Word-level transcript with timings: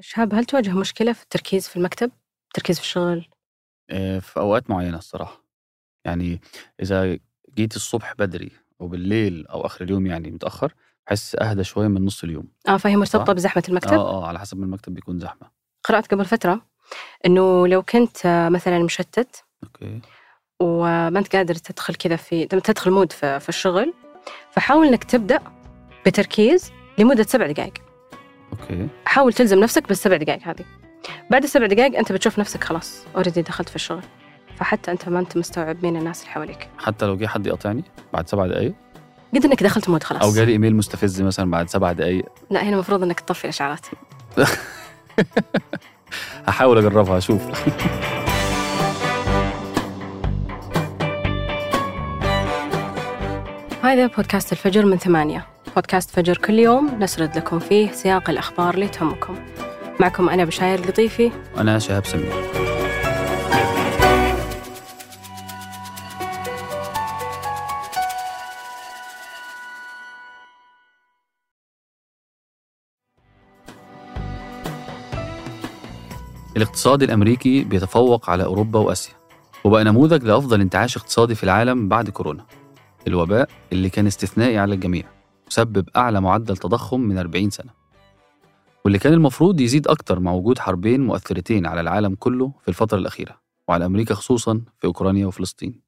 شهاب 0.00 0.34
هل 0.34 0.44
تواجه 0.44 0.70
مشكلة 0.70 1.12
في 1.12 1.22
التركيز 1.22 1.68
في 1.68 1.76
المكتب؟ 1.76 2.10
التركيز 2.46 2.76
في 2.76 2.82
الشغل؟ 2.82 3.28
آه، 3.90 4.18
في 4.18 4.40
أوقات 4.40 4.70
معينة 4.70 4.98
الصراحة 4.98 5.44
يعني 6.04 6.40
إذا 6.82 7.18
جيت 7.54 7.76
الصبح 7.76 8.14
بدري 8.18 8.50
أو 8.80 8.88
بالليل 8.88 9.46
أو 9.46 9.66
آخر 9.66 9.84
اليوم 9.84 10.06
يعني 10.06 10.30
متأخر 10.30 10.74
بحس 11.06 11.36
أهدى 11.36 11.64
شوية 11.64 11.88
من 11.88 12.04
نص 12.04 12.24
اليوم 12.24 12.48
آه 12.68 12.76
فهي 12.76 12.96
مرتبطة 12.96 13.32
بزحمة 13.32 13.62
المكتب؟ 13.68 13.92
آه 13.92 14.22
آه 14.22 14.26
على 14.26 14.38
حسب 14.38 14.62
المكتب 14.62 14.94
بيكون 14.94 15.18
زحمة 15.18 15.50
قرأت 15.84 16.06
قبل 16.14 16.24
فترة 16.24 16.66
إنه 17.26 17.68
لو 17.68 17.82
كنت 17.82 18.26
آه، 18.26 18.48
مثلا 18.48 18.78
مشتت 18.78 19.44
okay 19.64 20.00
وما 20.60 21.18
أنت 21.18 21.36
قادر 21.36 21.54
تدخل 21.54 21.94
كذا 21.94 22.16
في 22.16 22.46
تدخل 22.46 22.90
mode 22.90 23.12
في, 23.12 23.40
في 23.40 23.48
الشغل 23.48 23.94
فحاول 24.50 24.86
إنك 24.86 25.04
تبدأ 25.04 25.40
بتركيز 26.06 26.72
لمدة 26.98 27.22
سبع 27.22 27.46
دقائق 27.46 27.85
okay. 28.60 28.88
حاول 29.04 29.32
تلزم 29.32 29.60
نفسك 29.60 29.88
بالسبع 29.88 30.16
دقائق 30.16 30.42
هذه. 30.42 30.64
بعد 31.30 31.42
السبع 31.42 31.66
دقائق 31.66 31.98
أنت 31.98 32.12
بتشوف 32.12 32.38
نفسك 32.38 32.64
خلاص 32.64 33.04
already 33.16 33.42
دخلت 33.42 33.68
في 33.68 33.76
الشغل. 33.76 34.02
فحتى 34.56 34.90
أنت 34.90 35.08
ما 35.08 35.18
أنت 35.18 35.36
مستوعب 35.36 35.76
مين 35.82 35.96
الناس 35.96 36.20
اللي 36.20 36.32
حواليك. 36.32 36.68
حتى 36.78 37.06
لو 37.06 37.16
جه 37.16 37.26
حد 37.26 37.46
يقاطعني 37.46 37.84
بعد 38.12 38.28
سبع 38.28 38.46
دقايق؟ 38.46 38.74
قد 39.34 39.44
إنك 39.44 39.62
دخلت 39.62 39.88
mode 39.90 40.02
خلاص. 40.02 40.22
أو 40.22 40.32
جالي 40.32 40.52
إيميل 40.52 40.76
مستفز 40.76 41.22
مثلا 41.22 41.50
بعد 41.50 41.68
سبع 41.68 41.92
دقايق. 41.92 42.24
لا 42.50 42.62
هنا 42.62 42.74
المفروض 42.74 43.02
إنك 43.02 43.20
تطفي 43.20 43.44
الإشعارات. 43.44 43.86
هحاول 46.46 46.78
أجربها 46.78 47.18
أشوف. 47.18 47.42
هذا 53.82 54.06
بودكاست 54.06 54.52
الفجر 54.52 54.86
من 54.86 54.96
ثمانية. 54.96 55.46
بودكاست 55.76 56.10
فجر 56.10 56.36
كل 56.36 56.58
يوم 56.58 56.98
نسرد 57.02 57.36
لكم 57.36 57.58
فيه 57.58 57.92
سياق 57.92 58.30
الأخبار 58.30 58.74
اللي 58.74 58.88
تهمكم. 58.88 59.34
معكم 60.00 60.28
أنا 60.28 60.44
بشاير 60.44 60.78
القطيفي 60.78 61.30
أنا 61.58 61.78
شهاب 61.78 62.06
سمير. 62.06 62.32
الاقتصاد 76.56 77.02
الأمريكي 77.02 77.64
بيتفوق 77.64 78.30
على 78.30 78.44
أوروبا 78.44 78.78
وآسيا 78.78 79.14
وبقى 79.64 79.84
نموذج 79.84 80.24
لأفضل 80.24 80.60
انتعاش 80.60 80.96
اقتصادي 80.96 81.34
في 81.34 81.44
العالم 81.44 81.88
بعد 81.88 82.10
كورونا. 82.10 82.46
الوباء 83.06 83.48
اللي 83.72 83.90
كان 83.90 84.06
استثنائي 84.06 84.58
على 84.58 84.74
الجميع. 84.74 85.15
وسبب 85.48 85.88
أعلى 85.96 86.20
معدل 86.20 86.56
تضخم 86.56 87.00
من 87.00 87.18
40 87.18 87.50
سنة. 87.50 87.70
واللي 88.84 88.98
كان 88.98 89.12
المفروض 89.12 89.60
يزيد 89.60 89.88
أكتر 89.88 90.20
مع 90.20 90.32
وجود 90.32 90.58
حربين 90.58 91.00
مؤثرتين 91.00 91.66
على 91.66 91.80
العالم 91.80 92.14
كله 92.14 92.52
في 92.62 92.68
الفترة 92.68 92.98
الأخيرة 92.98 93.40
وعلى 93.68 93.86
أمريكا 93.86 94.14
خصوصا 94.14 94.62
في 94.78 94.86
أوكرانيا 94.86 95.26
وفلسطين. 95.26 95.80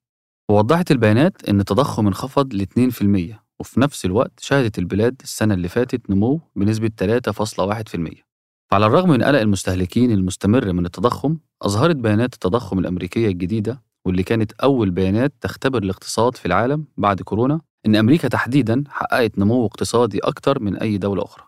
ووضحت 0.50 0.90
البيانات 0.90 1.48
أن 1.48 1.60
التضخم 1.60 2.06
انخفض 2.06 2.54
ل 2.54 2.62
2% 2.62 3.40
وفي 3.60 3.80
نفس 3.80 4.04
الوقت 4.04 4.40
شهدت 4.40 4.78
البلاد 4.78 5.16
السنة 5.22 5.54
اللي 5.54 5.68
فاتت 5.68 6.10
نمو 6.10 6.40
بنسبة 6.56 6.90
3.1% 6.96 8.22
فعلى 8.70 8.86
الرغم 8.86 9.10
من 9.10 9.22
قلق 9.22 9.40
المستهلكين 9.40 10.12
المستمر 10.12 10.72
من 10.72 10.86
التضخم 10.86 11.38
أظهرت 11.62 11.96
بيانات 11.96 12.34
التضخم 12.34 12.78
الأمريكية 12.78 13.28
الجديدة 13.28 13.82
واللي 14.04 14.22
كانت 14.22 14.52
أول 14.52 14.90
بيانات 14.90 15.32
تختبر 15.40 15.82
الاقتصاد 15.82 16.36
في 16.36 16.46
العالم 16.46 16.84
بعد 16.96 17.22
كورونا 17.22 17.60
إن 17.88 17.96
أمريكا 17.96 18.28
تحديداً 18.28 18.84
حققت 18.88 19.38
نمو 19.38 19.66
اقتصادي 19.66 20.18
أكتر 20.18 20.60
من 20.60 20.76
أي 20.76 20.98
دولة 20.98 21.24
أخرى. 21.24 21.44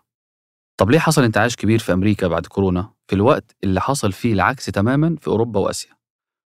طب 0.77 0.91
ليه 0.91 0.99
حصل 0.99 1.23
انتعاش 1.23 1.55
كبير 1.55 1.79
في 1.79 1.93
أمريكا 1.93 2.27
بعد 2.27 2.45
كورونا 2.45 2.89
في 3.07 3.15
الوقت 3.15 3.55
اللي 3.63 3.81
حصل 3.81 4.11
فيه 4.11 4.33
العكس 4.33 4.65
تماماً 4.65 5.15
في 5.21 5.27
أوروبا 5.27 5.59
وآسيا؟ 5.59 5.91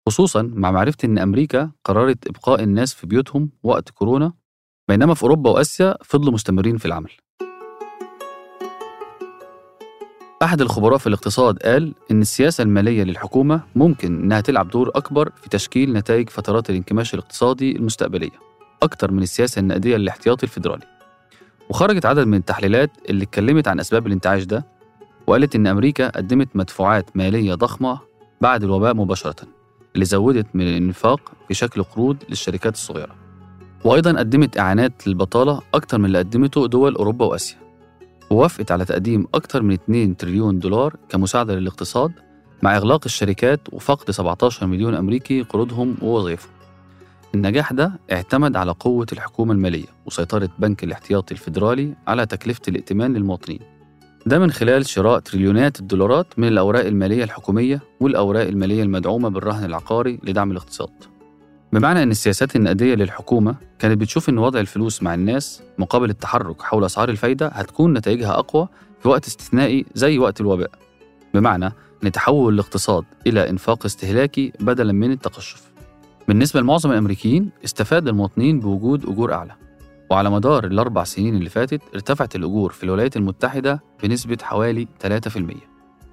خصوصاً 0.08 0.42
مع 0.42 0.72
معرفة 0.72 0.98
إن 1.04 1.18
أمريكا 1.18 1.72
قررت 1.86 2.28
إبقاء 2.28 2.64
الناس 2.64 2.94
في 2.94 3.08
بيوتهم 3.08 3.50
وقت 3.64 3.90
كورونا 3.90 4.34
بينما 4.88 5.14
في 5.14 5.24
أوروبا 5.24 5.50
وآسيا 5.50 5.96
فضلوا 6.04 6.34
مستمرين 6.34 6.78
في 6.78 6.86
العمل. 6.86 7.12
أحد 10.44 10.62
الخبراء 10.62 10.98
في 10.98 11.08
الاقتصاد 11.08 11.58
قال 11.58 11.94
إن 12.12 12.22
السياسة 12.22 12.62
المالية 12.62 13.04
للحكومة 13.04 13.62
ممكن 13.76 14.22
إنها 14.24 14.42
تلعب 14.42 14.70
دور 14.70 14.90
أكبر 14.96 15.32
في 15.42 15.50
تشكيل 15.50 15.94
نتائج 15.94 16.30
فترات 16.30 16.70
الانكماش 16.70 17.14
الاقتصادي 17.14 17.76
المستقبلية 17.76 18.49
أكتر 18.84 19.12
من 19.12 19.24
السياسة 19.24 19.60
النقدية 19.60 19.98
للاحتياطي 19.98 20.44
الفيدرالي. 20.44 20.86
وخرجت 21.70 22.06
عدد 22.06 22.28
من 22.28 22.38
التحليلات 22.38 22.92
اللي 23.10 23.24
اتكلمت 23.24 23.68
عن 23.68 23.80
أسباب 23.80 24.08
الانتعاش 24.08 24.44
ده 24.44 24.66
وقالت 25.28 25.56
إن 25.56 25.68
أمريكا 25.68 26.10
قدمت 26.10 26.50
مدفوعات 26.56 27.18
مالية 27.18 27.54
ضخمة 27.54 28.00
بعد 28.42 28.64
الوباء 28.64 28.94
مباشرة 28.94 29.36
اللي 29.96 30.06
زودت 30.06 30.48
من 30.54 30.68
الإنفاق 30.68 31.32
في 31.48 31.54
شكل 31.54 31.84
قروض 31.84 32.18
للشركات 32.30 32.74
الصغيرة. 32.74 33.16
وأيضا 33.86 34.20
قدمت 34.20 34.60
إعانات 34.60 35.08
للبطالة 35.08 35.62
أكتر 35.74 35.98
من 35.98 36.06
اللي 36.06 36.18
قدمته 36.18 36.68
دول 36.68 36.96
أوروبا 36.96 37.26
وآسيا. 37.26 37.58
ووافقت 38.30 38.72
على 38.72 38.86
تقديم 38.86 39.28
أكثر 39.34 39.62
من 39.62 39.74
2 39.74 40.18
تريليون 40.18 40.60
دولار 40.60 40.96
كمساعدة 41.10 41.56
للاقتصاد 41.56 42.12
مع 42.64 42.78
إغلاق 42.78 43.02
الشركات 43.06 43.60
وفقد 43.72 44.12
17 44.12 44.66
مليون 44.68 44.96
أمريكي 44.96 45.42
قروضهم 45.42 45.96
ووظائفهم. 46.02 46.52
النجاح 47.36 47.74
ده 47.74 47.92
اعتمد 48.12 48.56
على 48.56 48.72
قوة 48.72 49.08
الحكومة 49.14 49.54
المالية 49.54 49.86
وسيطرة 50.06 50.50
بنك 50.60 50.84
الاحتياطي 50.84 51.34
الفيدرالي 51.34 51.94
على 52.08 52.26
تكلفة 52.26 52.62
الائتمان 52.68 53.14
للمواطنين. 53.14 53.60
ده 54.26 54.40
من 54.40 54.52
خلال 54.52 54.86
شراء 54.86 55.20
تريليونات 55.20 55.80
الدولارات 55.80 56.40
من 56.40 56.48
الأوراق 56.48 56.86
المالية 56.86 57.24
الحكومية 57.24 57.82
والأوراق 58.00 58.48
المالية 58.48 58.84
المدعومة 58.84 59.30
بالرهن 59.30 59.66
العقاري 59.66 60.20
لدعم 60.24 60.52
الاقتصاد. 60.52 60.90
بمعنى 61.74 62.04
أن 62.04 62.12
السياسات 62.12 62.56
النقدية 62.56 62.96
للحكومة 62.96 63.56
كانت 63.80 64.02
بتشوف 64.02 64.30
أن 64.30 64.38
وضع 64.38 64.60
الفلوس 64.60 65.04
مع 65.04 65.14
الناس 65.14 65.62
مقابل 65.78 66.10
التحرك 66.10 66.62
حول 66.62 66.86
أسعار 66.86 67.10
الفايدة 67.10 67.48
هتكون 67.48 67.94
نتائجها 67.94 68.40
أقوى 68.40 68.68
في 69.02 69.08
وقت 69.08 69.28
استثنائي 69.28 69.86
زي 69.96 70.18
وقت 70.20 70.42
الوباء 70.42 70.70
بمعنى 71.34 71.74
أن 72.04 72.12
تحول 72.12 72.54
الاقتصاد 72.54 73.04
إلى 73.28 73.50
إنفاق 73.50 73.86
استهلاكي 73.86 74.52
بدلا 74.60 74.94
من 74.94 75.12
التقشف 75.12 75.69
بالنسبة 76.30 76.62
لمعظم 76.62 76.92
الأمريكيين 76.92 77.50
استفاد 77.66 78.08
المواطنين 78.08 78.60
بوجود 78.60 79.10
أجور 79.10 79.34
أعلى. 79.34 79.56
وعلى 80.10 80.30
مدار 80.30 80.66
الأربع 80.66 81.04
سنين 81.04 81.36
اللي 81.36 81.50
فاتت 81.50 81.82
ارتفعت 81.94 82.36
الأجور 82.36 82.72
في 82.72 82.84
الولايات 82.84 83.18
المتحدة 83.18 83.84
بنسبة 84.04 84.38
حوالي 84.42 84.88
3% 85.00 85.56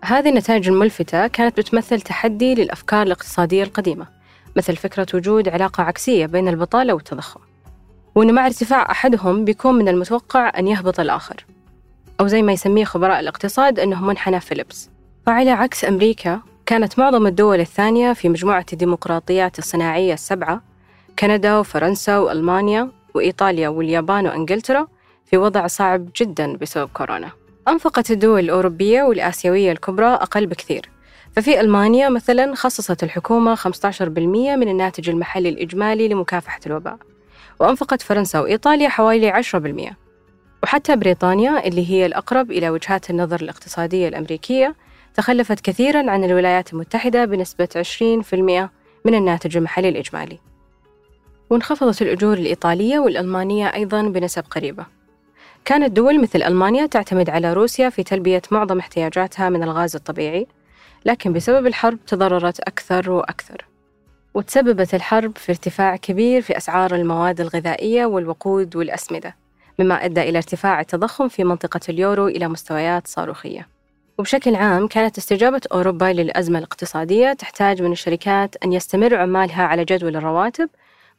هذه 0.04 0.28
النتائج 0.28 0.68
الملفتة 0.68 1.26
كانت 1.26 1.60
بتمثل 1.60 2.00
تحدي 2.00 2.54
للأفكار 2.54 3.02
الاقتصادية 3.02 3.62
القديمة 3.62 4.06
مثل 4.56 4.76
فكرة 4.76 5.06
وجود 5.14 5.48
علاقة 5.48 5.82
عكسية 5.82 6.26
بين 6.26 6.48
البطالة 6.48 6.94
والتضخم. 6.94 7.40
وأن 8.14 8.34
مع 8.34 8.46
ارتفاع 8.46 8.90
أحدهم 8.90 9.44
بيكون 9.44 9.74
من 9.74 9.88
المتوقع 9.88 10.52
أن 10.58 10.68
يهبط 10.68 11.00
الآخر. 11.00 11.46
أو 12.20 12.26
زي 12.26 12.42
ما 12.42 12.52
يسميه 12.52 12.84
خبراء 12.84 13.20
الاقتصاد 13.20 13.80
أنه 13.80 14.04
منحنى 14.04 14.40
فيليبس. 14.40 14.90
وعلى 15.26 15.50
عكس 15.50 15.84
أمريكا 15.84 16.40
كانت 16.66 16.98
معظم 16.98 17.26
الدول 17.26 17.60
الثانية 17.60 18.12
في 18.12 18.28
مجموعة 18.28 18.66
الديمقراطيات 18.72 19.58
الصناعية 19.58 20.14
السبعة 20.14 20.62
كندا 21.18 21.58
وفرنسا 21.58 22.18
وألمانيا 22.18 22.90
وإيطاليا 23.14 23.68
واليابان 23.68 24.26
وإنجلترا 24.26 24.86
في 25.26 25.36
وضع 25.36 25.66
صعب 25.66 26.08
جدا 26.16 26.56
بسبب 26.56 26.88
كورونا. 26.94 27.30
أنفقت 27.68 28.10
الدول 28.10 28.40
الأوروبية 28.40 29.02
والآسيوية 29.02 29.72
الكبرى 29.72 30.06
أقل 30.06 30.46
بكثير. 30.46 30.90
ففي 31.36 31.60
ألمانيا 31.60 32.08
مثلا 32.08 32.54
خصصت 32.54 33.02
الحكومة 33.02 33.54
15% 33.54 34.56
من 34.56 34.68
الناتج 34.68 35.10
المحلي 35.10 35.48
الإجمالي 35.48 36.08
لمكافحة 36.08 36.60
الوباء. 36.66 36.96
وأنفقت 37.60 38.02
فرنسا 38.02 38.40
وإيطاليا 38.40 38.88
حوالي 38.88 39.30
10% 39.30 39.96
وحتى 40.62 40.96
بريطانيا 40.96 41.66
اللي 41.66 41.90
هي 41.90 42.06
الأقرب 42.06 42.50
إلى 42.50 42.70
وجهات 42.70 43.10
النظر 43.10 43.40
الاقتصادية 43.40 44.08
الأمريكية 44.08 44.74
تخلفت 45.16 45.60
كثيرا 45.60 46.10
عن 46.10 46.24
الولايات 46.24 46.72
المتحدة 46.72 47.24
بنسبة 47.24 47.68
20% 47.76 48.70
من 49.04 49.14
الناتج 49.14 49.56
المحلي 49.56 49.88
الإجمالي. 49.88 50.38
وانخفضت 51.50 52.02
الأجور 52.02 52.38
الإيطالية 52.38 52.98
والألمانية 52.98 53.74
أيضا 53.74 54.02
بنسب 54.02 54.44
قريبة. 54.50 54.86
كانت 55.64 55.92
دول 55.96 56.22
مثل 56.22 56.42
ألمانيا 56.42 56.86
تعتمد 56.86 57.30
على 57.30 57.52
روسيا 57.52 57.88
في 57.88 58.02
تلبية 58.02 58.42
معظم 58.50 58.78
احتياجاتها 58.78 59.48
من 59.48 59.62
الغاز 59.62 59.96
الطبيعي 59.96 60.46
لكن 61.04 61.32
بسبب 61.32 61.66
الحرب 61.66 61.98
تضررت 62.06 62.60
أكثر 62.60 63.10
وأكثر. 63.10 63.64
وتسببت 64.34 64.94
الحرب 64.94 65.38
في 65.38 65.52
ارتفاع 65.52 65.96
كبير 65.96 66.42
في 66.42 66.56
أسعار 66.56 66.94
المواد 66.94 67.40
الغذائية 67.40 68.06
والوقود 68.06 68.76
والأسمدة 68.76 69.36
مما 69.78 70.04
أدى 70.04 70.20
إلى 70.20 70.38
ارتفاع 70.38 70.80
التضخم 70.80 71.28
في 71.28 71.44
منطقة 71.44 71.80
اليورو 71.88 72.28
إلى 72.28 72.48
مستويات 72.48 73.06
صاروخية. 73.06 73.75
وبشكل 74.18 74.54
عام 74.54 74.86
كانت 74.86 75.18
استجابة 75.18 75.60
أوروبا 75.72 76.04
للأزمة 76.04 76.58
الاقتصادية 76.58 77.32
تحتاج 77.32 77.82
من 77.82 77.92
الشركات 77.92 78.56
أن 78.64 78.72
يستمر 78.72 79.14
عمالها 79.14 79.62
على 79.62 79.84
جدول 79.84 80.16
الرواتب 80.16 80.70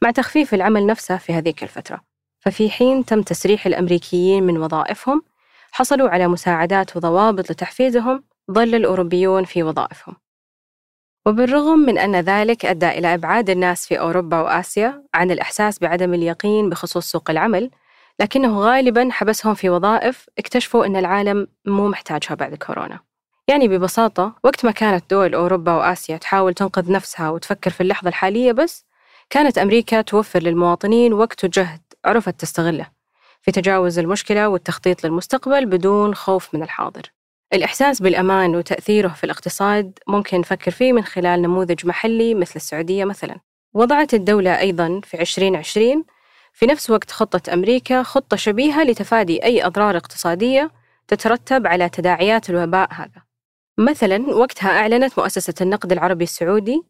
مع 0.02 0.10
تخفيف 0.10 0.54
العمل 0.54 0.86
نفسه 0.86 1.16
في 1.16 1.32
هذيك 1.32 1.62
الفترة. 1.62 2.00
ففي 2.40 2.70
حين 2.70 3.04
تم 3.04 3.22
تسريح 3.22 3.66
الأمريكيين 3.66 4.42
من 4.42 4.58
وظائفهم 4.58 5.22
حصلوا 5.70 6.08
على 6.08 6.28
مساعدات 6.28 6.96
وضوابط 6.96 7.50
لتحفيزهم 7.50 8.24
ظل 8.50 8.74
الأوروبيون 8.74 9.44
في 9.44 9.62
وظائفهم. 9.62 10.16
وبالرغم 11.26 11.78
من 11.78 11.98
أن 11.98 12.16
ذلك 12.16 12.66
أدى 12.66 12.88
إلى 12.88 13.14
إبعاد 13.14 13.50
الناس 13.50 13.86
في 13.86 14.00
أوروبا 14.00 14.40
وآسيا 14.40 15.02
عن 15.14 15.30
الإحساس 15.30 15.78
بعدم 15.78 16.14
اليقين 16.14 16.70
بخصوص 16.70 17.10
سوق 17.10 17.30
العمل 17.30 17.70
لكنه 18.20 18.60
غالبا 18.60 19.08
حبسهم 19.10 19.54
في 19.54 19.70
وظائف 19.70 20.26
اكتشفوا 20.38 20.86
أن 20.86 20.96
العالم 20.96 21.46
مو 21.66 21.88
محتاجها 21.88 22.34
بعد 22.34 22.54
كورونا. 22.54 23.00
يعني 23.48 23.68
ببساطة 23.68 24.34
وقت 24.44 24.64
ما 24.64 24.70
كانت 24.70 25.10
دول 25.10 25.34
أوروبا 25.34 25.72
وآسيا 25.72 26.16
تحاول 26.16 26.54
تنقذ 26.54 26.92
نفسها 26.92 27.30
وتفكر 27.30 27.70
في 27.70 27.80
اللحظة 27.80 28.08
الحالية 28.08 28.52
بس 28.52 28.84
كانت 29.30 29.58
أمريكا 29.58 30.00
توفر 30.00 30.42
للمواطنين 30.42 31.12
وقت 31.12 31.44
وجهد 31.44 31.80
عرفت 32.04 32.40
تستغله 32.40 32.86
في 33.42 33.52
تجاوز 33.52 33.98
المشكلة 33.98 34.48
والتخطيط 34.48 35.04
للمستقبل 35.04 35.66
بدون 35.66 36.14
خوف 36.14 36.54
من 36.54 36.62
الحاضر. 36.62 37.02
الإحساس 37.52 38.02
بالأمان 38.02 38.56
وتأثيره 38.56 39.08
في 39.08 39.24
الاقتصاد 39.24 39.98
ممكن 40.06 40.40
نفكر 40.40 40.70
فيه 40.70 40.92
من 40.92 41.04
خلال 41.04 41.42
نموذج 41.42 41.86
محلي 41.86 42.34
مثل 42.34 42.52
السعودية 42.56 43.04
مثلا. 43.04 43.40
وضعت 43.74 44.14
الدولة 44.14 44.58
أيضا 44.58 45.00
في 45.04 45.20
2020 45.20 46.04
في 46.58 46.66
نفس 46.66 46.90
وقت 46.90 47.10
خطة 47.10 47.52
أمريكا 47.52 48.02
خطة 48.02 48.36
شبيهة 48.36 48.84
لتفادي 48.84 49.44
أي 49.44 49.66
أضرار 49.66 49.96
اقتصادية 49.96 50.70
تترتب 51.08 51.66
على 51.66 51.88
تداعيات 51.88 52.50
الوباء 52.50 52.88
هذا. 52.92 53.22
مثلا 53.78 54.34
وقتها 54.34 54.70
أعلنت 54.80 55.18
مؤسسة 55.18 55.54
النقد 55.60 55.92
العربي 55.92 56.24
السعودي 56.24 56.82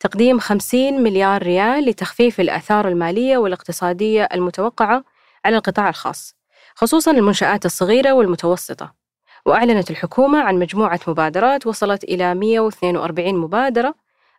تقديم 0.00 0.38
50 0.38 1.02
مليار 1.02 1.42
ريال 1.42 1.84
لتخفيف 1.84 2.40
الآثار 2.40 2.88
المالية 2.88 3.38
والاقتصادية 3.38 4.28
المتوقعة 4.34 5.04
على 5.44 5.56
القطاع 5.56 5.88
الخاص 5.88 6.34
خصوصا 6.74 7.10
المنشآت 7.10 7.66
الصغيرة 7.66 8.12
والمتوسطة. 8.12 8.94
وأعلنت 9.46 9.90
الحكومة 9.90 10.40
عن 10.40 10.58
مجموعة 10.58 11.00
مبادرات 11.06 11.66
وصلت 11.66 12.04
إلى 12.04 12.34
142 12.34 13.38
مبادرة 13.38 13.94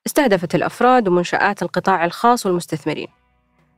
استهدفت 0.05 0.55
الأفراد 0.55 1.07
ومنشآت 1.07 1.63
القطاع 1.63 2.05
الخاص 2.05 2.45
والمستثمرين. 2.45 3.16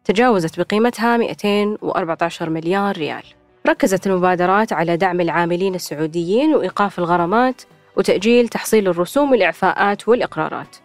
تجاوزت 0.06 0.60
بقيمتها 0.60 1.18
214 1.18 2.50
مليار 2.50 2.98
ريال. 2.98 3.24
ركزت 3.68 4.08
المبادرات 4.08 4.74
على 4.74 4.98
دعم 4.98 5.22
العاملين 5.22 5.76
السعوديين 5.76 6.56
وإيقاف 6.56 7.00
الغرامات 7.00 7.62
وتأجيل 7.98 8.48
تحصيل 8.48 8.88
الرسوم 8.88 9.32
والإعفاءات 9.32 10.08
والإقرارات. 10.08 10.76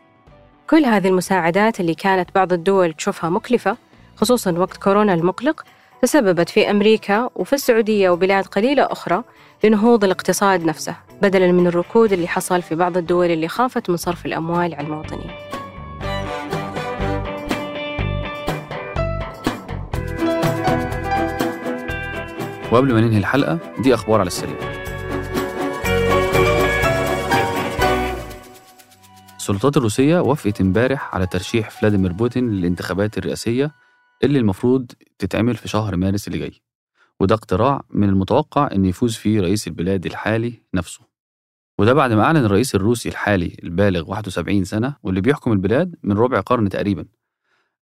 كل 0.70 0.84
هذه 0.84 1.08
المساعدات 1.08 1.80
اللي 1.80 1.94
كانت 1.94 2.28
بعض 2.34 2.52
الدول 2.52 2.92
تشوفها 2.92 3.30
مكلفة 3.30 3.76
خصوصا 4.16 4.52
وقت 4.52 4.76
كورونا 4.76 5.14
المقلق 5.14 5.64
تسببت 6.02 6.48
في 6.48 6.70
أمريكا 6.70 7.30
وفي 7.34 7.52
السعودية 7.52 8.10
وبلاد 8.10 8.46
قليلة 8.46 8.82
أخرى 8.82 9.22
لنهوض 9.64 10.04
الاقتصاد 10.04 10.64
نفسه 10.64 10.96
بدلا 11.22 11.52
من 11.52 11.66
الركود 11.66 12.12
اللي 12.12 12.28
حصل 12.28 12.62
في 12.62 12.74
بعض 12.74 12.96
الدول 12.96 13.30
اللي 13.30 13.48
خافت 13.48 13.90
من 13.90 13.96
صرف 13.96 14.26
الأموال 14.26 14.74
على 14.74 14.86
المواطنين. 14.86 15.43
وقبل 22.72 22.94
ما 22.94 23.00
ننهي 23.00 23.18
الحلقة 23.18 23.58
دي 23.82 23.94
أخبار 23.94 24.20
على 24.20 24.26
السريع. 24.26 24.56
السلطات 29.36 29.76
الروسية 29.76 30.18
وافقت 30.20 30.60
امبارح 30.60 31.14
على 31.14 31.26
ترشيح 31.26 31.70
فلاديمير 31.70 32.12
بوتين 32.12 32.50
للانتخابات 32.50 33.18
الرئاسية 33.18 33.70
اللي 34.24 34.38
المفروض 34.38 34.90
تتعمل 35.18 35.54
في 35.56 35.68
شهر 35.68 35.96
مارس 35.96 36.26
اللي 36.28 36.38
جاي. 36.38 36.52
وده 37.20 37.34
اقتراع 37.34 37.84
من 37.90 38.08
المتوقع 38.08 38.68
أن 38.72 38.84
يفوز 38.84 39.16
فيه 39.16 39.40
رئيس 39.40 39.68
البلاد 39.68 40.06
الحالي 40.06 40.62
نفسه. 40.74 41.00
وده 41.78 41.92
بعد 41.92 42.12
ما 42.12 42.22
أعلن 42.24 42.44
الرئيس 42.44 42.74
الروسي 42.74 43.08
الحالي 43.08 43.56
البالغ 43.62 44.10
71 44.10 44.64
سنة 44.64 44.96
واللي 45.02 45.20
بيحكم 45.20 45.52
البلاد 45.52 45.94
من 46.02 46.18
ربع 46.18 46.40
قرن 46.40 46.68
تقريبا. 46.68 47.04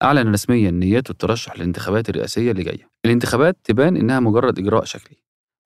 أعلن 0.02 0.32
رسميا 0.32 0.70
نيته 0.70 1.10
الترشح 1.10 1.56
للانتخابات 1.56 2.08
الرئاسية 2.08 2.50
اللي 2.50 2.62
جاية. 2.62 2.91
الانتخابات 3.04 3.58
تبان 3.64 3.96
إنها 3.96 4.20
مجرد 4.20 4.58
إجراء 4.58 4.84
شكلي 4.84 5.16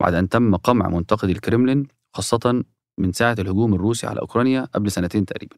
بعد 0.00 0.14
أن 0.14 0.28
تم 0.28 0.56
قمع 0.56 0.88
منتقدي 0.88 1.32
الكرملين 1.32 1.88
خاصة 2.14 2.64
من 2.98 3.12
ساعة 3.12 3.36
الهجوم 3.38 3.74
الروسي 3.74 4.06
على 4.06 4.20
أوكرانيا 4.20 4.64
قبل 4.74 4.90
سنتين 4.90 5.26
تقريبا. 5.26 5.56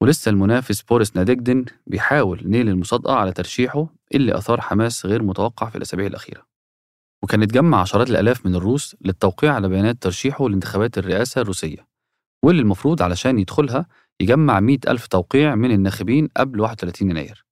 ولسه 0.00 0.30
المنافس 0.30 0.82
بوريس 0.82 1.16
ناديجدن 1.16 1.64
بيحاول 1.86 2.40
نيل 2.44 2.68
المصادقة 2.68 3.14
على 3.14 3.32
ترشيحه 3.32 3.86
اللي 4.14 4.38
أثار 4.38 4.60
حماس 4.60 5.06
غير 5.06 5.22
متوقع 5.22 5.68
في 5.70 5.76
الأسابيع 5.76 6.06
الأخيرة. 6.06 6.46
وكان 7.22 7.42
اتجمع 7.42 7.80
عشرات 7.80 8.10
الآلاف 8.10 8.46
من 8.46 8.54
الروس 8.54 8.96
للتوقيع 9.00 9.54
على 9.54 9.68
بيانات 9.68 10.02
ترشيحه 10.02 10.48
لانتخابات 10.48 10.98
الرئاسة 10.98 11.40
الروسية 11.40 11.86
واللي 12.44 12.62
المفروض 12.62 13.02
علشان 13.02 13.38
يدخلها 13.38 13.86
يجمع 14.20 14.60
مئة 14.60 14.90
ألف 14.90 15.06
توقيع 15.06 15.54
من 15.54 15.70
الناخبين 15.70 16.28
قبل 16.36 16.60
31 16.60 17.10
يناير. 17.10 17.44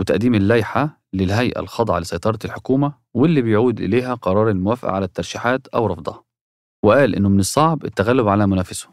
وتقديم 0.00 0.34
اللائحة 0.34 1.00
للهيئة 1.12 1.60
الخاضعة 1.60 1.98
لسيطرة 1.98 2.38
الحكومة 2.44 2.94
واللي 3.14 3.42
بيعود 3.42 3.80
إليها 3.80 4.14
قرار 4.14 4.50
الموافقة 4.50 4.90
على 4.92 5.04
الترشيحات 5.04 5.66
أو 5.68 5.86
رفضها. 5.86 6.24
وقال 6.84 7.14
إنه 7.14 7.28
من 7.28 7.40
الصعب 7.40 7.84
التغلب 7.84 8.28
على 8.28 8.46
منافسه 8.46 8.88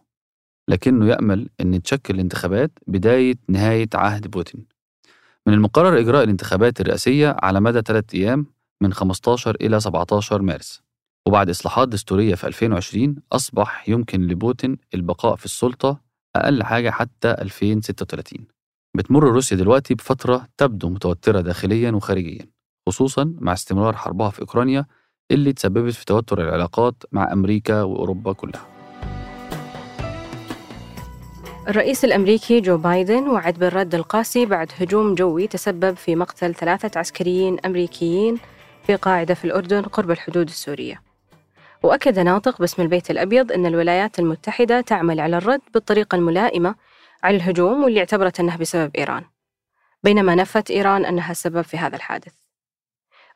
لكنه 0.70 1.08
يأمل 1.08 1.50
أن 1.62 1.82
تشكل 1.82 2.16
الانتخابات 2.16 2.72
بداية 2.88 3.36
نهاية 3.50 3.90
عهد 3.94 4.28
بوتين. 4.28 4.66
من 5.48 5.54
المقرر 5.54 6.00
إجراء 6.00 6.24
الانتخابات 6.24 6.82
الرئاسية 6.82 7.36
على 7.44 7.60
مدى 7.60 7.82
ثلاثة 7.82 8.18
أيام 8.18 8.46
من 8.82 8.94
15 8.94 9.56
إلى 9.62 9.80
17 9.80 10.42
مارس 10.42 10.82
وبعد 11.28 11.50
إصلاحات 11.50 11.88
دستورية 11.88 12.36
في 12.36 12.48
2020 12.48 13.16
أصبح 13.32 13.90
يمكن 13.90 14.22
لبوتين 14.22 14.78
البقاء 14.94 15.36
في 15.36 15.46
السلطة 15.46 16.02
أقل 16.36 16.64
حاجة 16.64 16.90
حتى 16.90 17.32
2036 17.32 18.48
بتمر 18.94 19.24
روسيا 19.24 19.58
دلوقتي 19.58 19.96
بفترة 19.96 20.48
تبدو 20.58 20.90
متوترة 20.90 21.42
داخليا 21.42 21.92
وخارجيا 21.92 22.46
خصوصا 22.88 23.36
مع 23.40 23.54
استمرار 23.54 23.96
حربها 23.96 24.30
في 24.30 24.42
أوكرانيا 24.42 24.86
اللي 25.32 25.54
تسببت 25.54 25.94
في 25.94 26.06
توتر 26.06 26.42
العلاقات 26.42 27.04
مع 27.12 27.34
أمريكا 27.34 27.82
وأوروبا 27.82 28.34
كلها. 28.34 28.68
الرئيس 31.68 32.06
الأمريكي 32.06 32.62
جو 32.62 32.78
بايدن 32.78 33.28
وعد 33.28 33.60
بالرد 33.60 33.96
القاسي 33.96 34.46
بعد 34.46 34.72
هجوم 34.80 35.16
جوي 35.16 35.48
تسبب 35.48 35.96
في 35.98 36.16
مقتل 36.16 36.56
ثلاثة 36.56 37.00
عسكريين 37.00 37.60
أمريكيين 37.66 38.38
في 38.88 38.96
قاعدة 38.96 39.34
في 39.34 39.46
الأردن 39.46 39.82
قرب 39.82 40.12
الحدود 40.12 40.48
السورية. 40.48 41.02
وأكد 41.84 42.20
ناطق 42.20 42.60
باسم 42.60 42.82
البيت 42.82 43.12
الأبيض 43.12 43.52
أن 43.52 43.66
الولايات 43.66 44.20
المتحدة 44.20 44.82
تعمل 44.82 45.20
على 45.20 45.38
الرد 45.38 45.62
بالطريقة 45.74 46.16
الملائمة 46.16 46.76
على 47.24 47.38
الهجوم 47.38 47.84
واللي 47.84 48.00
اعتبرت 48.00 48.40
أنه 48.40 48.58
بسبب 48.58 48.96
إيران 48.96 49.24
بينما 50.04 50.36
نفت 50.36 50.72
إيران 50.72 51.06
أنها 51.06 51.32
السبب 51.32 51.62
في 51.62 51.78
هذا 51.78 51.96
الحادث. 51.96 52.34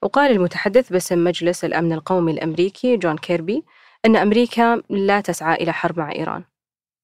وقال 0.01 0.31
المتحدث 0.31 0.91
باسم 0.91 1.23
مجلس 1.23 1.65
الأمن 1.65 1.93
القومي 1.93 2.31
الأمريكي 2.31 2.97
جون 2.97 3.17
كيربي 3.17 3.63
أن 4.05 4.15
أمريكا 4.15 4.81
لا 4.89 5.21
تسعى 5.21 5.55
إلى 5.55 5.73
حرب 5.73 5.99
مع 5.99 6.11
إيران 6.11 6.43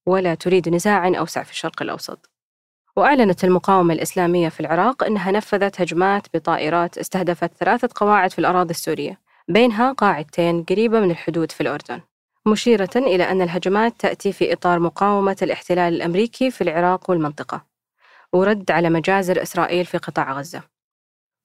ولا 0.06 0.34
تريد 0.34 0.68
نزاعا 0.68 1.12
أوسع 1.18 1.42
في 1.42 1.50
الشرق 1.50 1.82
الأوسط. 1.82 2.30
وأعلنت 2.96 3.44
المقاومة 3.44 3.94
الإسلامية 3.94 4.48
في 4.48 4.60
العراق 4.60 5.04
أنها 5.04 5.30
نفذت 5.30 5.80
هجمات 5.80 6.26
بطائرات 6.34 6.98
استهدفت 6.98 7.54
ثلاثة 7.54 7.88
قواعد 7.94 8.30
في 8.30 8.38
الأراضي 8.38 8.70
السورية 8.70 9.20
بينها 9.48 9.92
قاعدتين 9.92 10.64
قريبة 10.64 11.00
من 11.00 11.10
الحدود 11.10 11.52
في 11.52 11.60
الأردن. 11.60 12.00
مشيرة 12.46 12.90
إلى 12.96 13.30
أن 13.30 13.42
الهجمات 13.42 14.00
تأتي 14.00 14.32
في 14.32 14.52
إطار 14.52 14.78
مقاومة 14.78 15.36
الاحتلال 15.42 15.94
الأمريكي 15.94 16.50
في 16.50 16.60
العراق 16.60 17.10
والمنطقة. 17.10 17.64
ورد 18.32 18.70
على 18.70 18.90
مجازر 18.90 19.42
إسرائيل 19.42 19.84
في 19.84 19.98
قطاع 19.98 20.32
غزة. 20.32 20.62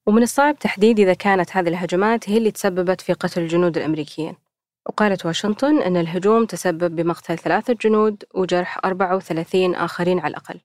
ومن 0.06 0.22
الصعب 0.22 0.58
تحديد 0.58 1.00
إذا 1.00 1.14
كانت 1.14 1.56
هذه 1.56 1.68
الهجمات 1.68 2.30
هي 2.30 2.38
اللي 2.38 2.50
تسببت 2.50 3.00
في 3.00 3.12
قتل 3.12 3.42
الجنود 3.42 3.76
الأمريكيين. 3.76 4.34
وقالت 4.86 5.26
واشنطن 5.26 5.82
أن 5.82 5.96
الهجوم 5.96 6.44
تسبب 6.44 6.96
بمقتل 6.96 7.38
ثلاثة 7.38 7.72
جنود 7.72 8.24
وجرح 8.34 8.78
34 8.84 9.74
آخرين 9.74 10.18
على 10.18 10.30
الأقل. 10.30 10.60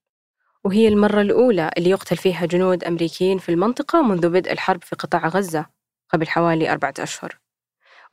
وهي 0.63 0.87
المرة 0.87 1.21
الأولى 1.21 1.71
اللي 1.77 1.89
يقتل 1.89 2.17
فيها 2.17 2.45
جنود 2.45 2.83
أمريكيين 2.83 3.37
في 3.37 3.49
المنطقة 3.49 4.01
منذ 4.01 4.29
بدء 4.29 4.51
الحرب 4.51 4.83
في 4.83 4.95
قطاع 4.95 5.27
غزة 5.27 5.65
قبل 6.09 6.27
حوالي 6.27 6.71
أربعة 6.71 6.93
أشهر. 6.99 7.42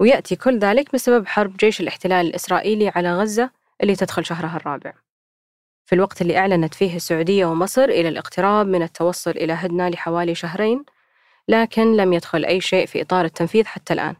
ويأتي 0.01 0.37
كل 0.37 0.59
ذلك 0.59 0.93
بسبب 0.93 1.27
حرب 1.27 1.57
جيش 1.57 1.81
الاحتلال 1.81 2.27
الإسرائيلي 2.27 2.89
على 2.89 3.15
غزة 3.15 3.51
اللي 3.83 3.97
تدخل 3.97 4.25
شهرها 4.25 4.57
الرابع. 4.57 4.93
في 5.87 5.95
الوقت 5.95 6.23
اللي 6.23 6.39
أعلنت 6.39 6.75
فيه 6.75 6.97
السعودية 6.97 7.47
ومصر 7.47 7.85
إلى 7.85 8.09
الاقتراب 8.09 8.67
من 8.67 8.83
التوصل 8.83 9.31
إلى 9.31 9.53
هدنة 9.53 9.89
لحوالي 9.89 10.35
شهرين 10.35 10.85
لكن 11.49 11.97
لم 11.97 12.13
يدخل 12.13 12.45
أي 12.45 12.61
شيء 12.61 12.87
في 12.87 13.03
إطار 13.03 13.25
التنفيذ 13.25 13.65
حتى 13.65 13.95
الآن. 13.95 14.15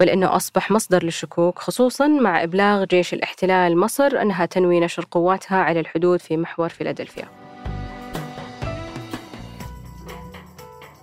بل 0.00 0.08
أنه 0.08 0.36
أصبح 0.36 0.70
مصدر 0.70 1.04
للشكوك 1.04 1.58
خصوصا 1.58 2.08
مع 2.08 2.42
إبلاغ 2.42 2.84
جيش 2.84 3.14
الاحتلال 3.14 3.78
مصر 3.78 4.22
أنها 4.22 4.46
تنوي 4.46 4.80
نشر 4.80 5.06
قواتها 5.10 5.58
على 5.58 5.80
الحدود 5.80 6.20
في 6.20 6.36
محور 6.36 6.68
فيلادلفيا. 6.68 7.28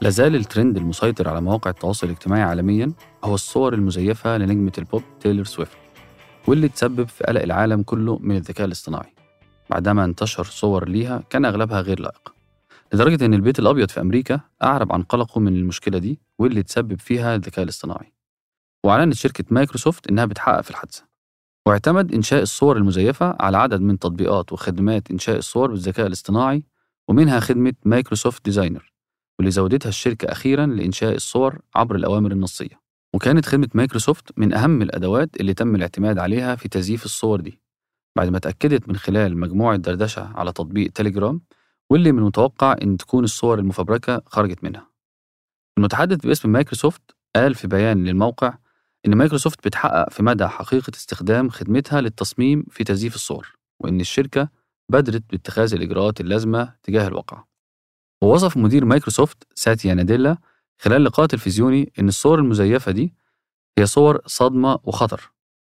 لازال 0.01 0.35
الترند 0.35 0.77
المسيطر 0.77 1.29
على 1.29 1.41
مواقع 1.41 1.71
التواصل 1.71 2.07
الاجتماعي 2.07 2.41
عالميا 2.41 2.93
هو 3.25 3.35
الصور 3.35 3.73
المزيفة 3.73 4.37
لنجمة 4.37 4.71
البوب 4.77 5.03
تايلور 5.19 5.45
سويفت 5.45 5.77
واللي 6.47 6.69
تسبب 6.69 7.07
في 7.07 7.23
قلق 7.23 7.41
العالم 7.41 7.83
كله 7.83 8.19
من 8.21 8.35
الذكاء 8.35 8.67
الاصطناعي. 8.67 9.13
بعدما 9.69 10.05
انتشر 10.05 10.43
صور 10.43 10.89
ليها 10.89 11.23
كان 11.29 11.45
أغلبها 11.45 11.81
غير 11.81 11.99
لائق. 11.99 12.33
لدرجة 12.93 13.25
إن 13.25 13.33
البيت 13.33 13.59
الأبيض 13.59 13.89
في 13.89 14.01
أمريكا 14.01 14.39
أعرب 14.63 14.93
عن 14.93 15.03
قلقه 15.03 15.39
من 15.39 15.55
المشكلة 15.55 15.97
دي 15.97 16.19
واللي 16.39 16.63
تسبب 16.63 16.99
فيها 16.99 17.35
الذكاء 17.35 17.63
الاصطناعي. 17.63 18.13
وأعلنت 18.83 19.13
شركة 19.13 19.43
مايكروسوفت 19.49 20.07
إنها 20.09 20.25
بتحقق 20.25 20.61
في 20.61 20.69
الحادثة. 20.69 21.03
واعتمد 21.67 22.13
إنشاء 22.13 22.41
الصور 22.41 22.77
المزيفة 22.77 23.35
على 23.39 23.57
عدد 23.57 23.81
من 23.81 23.99
تطبيقات 23.99 24.53
وخدمات 24.53 25.11
إنشاء 25.11 25.37
الصور 25.37 25.71
بالذكاء 25.71 26.07
الاصطناعي 26.07 26.63
ومنها 27.07 27.39
خدمة 27.39 27.73
مايكروسوفت 27.85 28.45
Designer 28.45 28.93
واللي 29.39 29.51
زودتها 29.51 29.89
الشركة 29.89 30.31
أخيرا 30.31 30.65
لإنشاء 30.65 31.15
الصور 31.15 31.59
عبر 31.75 31.95
الأوامر 31.95 32.31
النصية. 32.31 32.84
وكانت 33.15 33.45
خدمة 33.45 33.67
مايكروسوفت 33.73 34.31
من 34.37 34.53
أهم 34.53 34.81
الأدوات 34.81 35.29
اللي 35.39 35.53
تم 35.53 35.75
الاعتماد 35.75 36.19
عليها 36.19 36.55
في 36.55 36.69
تزييف 36.69 37.05
الصور 37.05 37.41
دي. 37.41 37.61
بعد 38.17 38.29
ما 38.29 38.39
تأكدت 38.39 38.89
من 38.89 38.95
خلال 38.95 39.37
مجموعة 39.37 39.77
دردشة 39.77 40.37
على 40.37 40.51
تطبيق 40.51 40.91
تليجرام 40.91 41.41
واللي 41.89 42.11
من 42.11 42.19
المتوقع 42.19 42.75
إن 42.81 42.97
تكون 42.97 43.23
الصور 43.23 43.59
المفبركة 43.59 44.21
خرجت 44.25 44.63
منها. 44.63 44.91
المتحدث 45.77 46.25
باسم 46.25 46.49
مايكروسوفت 46.49 47.01
قال 47.35 47.55
في 47.55 47.67
بيان 47.67 48.03
للموقع 48.03 48.57
إن 49.07 49.15
مايكروسوفت 49.15 49.67
بتحقق 49.67 50.09
في 50.09 50.23
مدى 50.23 50.47
حقيقة 50.47 50.91
استخدام 50.95 51.49
خدمتها 51.49 52.01
للتصميم 52.01 52.65
في 52.69 52.83
تزييف 52.83 53.15
الصور 53.15 53.55
وإن 53.79 54.01
الشركة 54.01 54.49
بادرت 54.89 55.23
باتخاذ 55.31 55.73
الإجراءات 55.73 56.21
اللازمة 56.21 56.73
تجاه 56.83 57.07
الواقع. 57.07 57.43
ووصف 58.23 58.57
مدير 58.57 58.85
مايكروسوفت 58.85 59.43
ساتيا 59.55 59.93
ناديلا 59.93 60.37
خلال 60.77 61.03
لقاء 61.03 61.25
تلفزيوني 61.25 61.91
إن 61.99 62.07
الصور 62.07 62.39
المزيفة 62.39 62.91
دي 62.91 63.13
هي 63.77 63.85
صور 63.85 64.21
صدمة 64.25 64.79
وخطر 64.83 65.31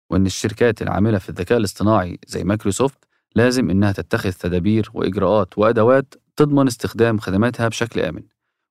وإن 0.10 0.26
الشركات 0.26 0.82
العاملة 0.82 1.18
في 1.18 1.30
الذكاء 1.30 1.58
الاصطناعي 1.58 2.20
زي 2.28 2.44
مايكروسوفت 2.44 2.98
لازم 3.36 3.70
إنها 3.70 3.92
تتخذ 3.92 4.32
تدابير 4.32 4.90
وإجراءات 4.94 5.58
وأدوات 5.58 6.16
تضمن 6.36 6.68
استخدام 6.68 7.18
خدماتها 7.18 7.68
بشكل 7.68 8.00
آمن 8.00 8.24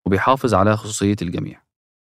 وبيحافظ 0.06 0.54
على 0.54 0.76
خصوصية 0.76 1.16
الجميع. 1.22 1.62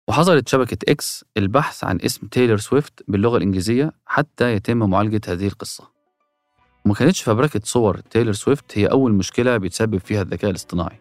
وحظرت 0.08 0.48
شبكة 0.48 0.78
إكس 0.92 1.24
البحث 1.36 1.84
عن 1.84 1.98
اسم 2.04 2.26
تايلور 2.26 2.58
سويفت 2.58 3.02
باللغة 3.08 3.36
الإنجليزية 3.36 3.92
حتى 4.06 4.52
يتم 4.52 4.78
معالجة 4.78 5.20
هذه 5.28 5.46
القصة. 5.46 5.88
وما 6.84 6.94
كانتش 6.94 7.22
فبركة 7.22 7.60
صور 7.64 7.98
تايلور 7.98 8.32
سويفت 8.32 8.78
هي 8.78 8.86
أول 8.86 9.12
مشكلة 9.12 9.56
بيتسبب 9.56 9.98
فيها 9.98 10.22
الذكاء 10.22 10.50
الاصطناعي. 10.50 10.98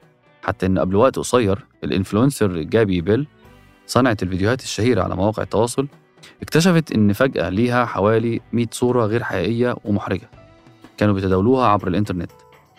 حتى 0.47 0.65
إن 0.65 0.79
قبل 0.79 0.95
وقت 0.95 1.19
قصير 1.19 1.65
ال 1.83 1.90
influencer 1.90 2.61
جابي 2.61 3.01
بيل 3.01 3.27
صنعت 3.87 4.23
الفيديوهات 4.23 4.61
الشهيرة 4.61 5.03
على 5.03 5.15
مواقع 5.15 5.43
التواصل 5.43 5.87
اكتشفت 6.41 6.91
إن 6.91 7.13
فجأة 7.13 7.49
ليها 7.49 7.85
حوالي 7.85 8.41
100 8.53 8.67
صورة 8.71 9.05
غير 9.05 9.23
حقيقية 9.23 9.75
ومحرجة 9.85 10.29
كانوا 10.97 11.13
بيتداولوها 11.13 11.67
عبر 11.67 11.87
الإنترنت. 11.87 12.31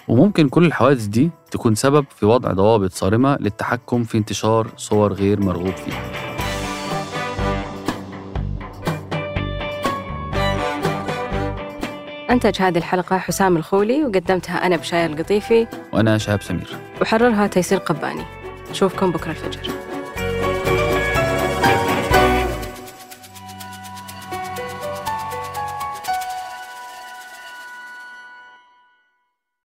وممكن 0.08 0.48
كل 0.48 0.64
الحوادث 0.66 1.04
دي 1.06 1.30
تكون 1.50 1.74
سبب 1.74 2.06
في 2.16 2.26
وضع 2.26 2.52
ضوابط 2.52 2.92
صارمة 2.92 3.36
للتحكم 3.40 4.04
في 4.04 4.18
انتشار 4.18 4.68
صور 4.76 5.12
غير 5.12 5.40
مرغوب 5.40 5.74
فيها. 5.74 6.27
أنتج 12.30 12.62
هذه 12.62 12.78
الحلقة 12.78 13.18
حسام 13.18 13.56
الخولي 13.56 14.04
وقدمتها 14.04 14.66
أنا 14.66 14.76
بشاير 14.76 15.10
القطيفي. 15.10 15.66
وأنا 15.92 16.18
شهاب 16.18 16.42
سمير. 16.42 16.76
وحررها 17.00 17.46
تيسير 17.46 17.78
قباني. 17.78 18.22
نشوفكم 18.70 19.10
بكرة 19.10 19.30
الفجر. 19.30 19.72